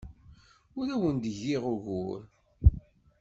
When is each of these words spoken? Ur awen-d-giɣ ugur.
Ur 0.79 0.87
awen-d-giɣ 0.95 1.63
ugur. 1.73 2.21